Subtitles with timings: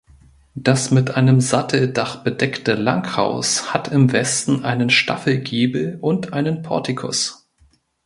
[0.55, 7.47] Das mit einem Satteldach bedeckte Langhaus hat im Westen einen Staffelgiebel und einen Portikus.